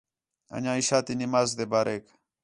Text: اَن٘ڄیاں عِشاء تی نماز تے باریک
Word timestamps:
اَن٘ڄیاں 0.53 0.77
عِشاء 0.79 1.03
تی 1.05 1.13
نماز 1.21 1.47
تے 1.57 1.63
باریک 1.71 2.03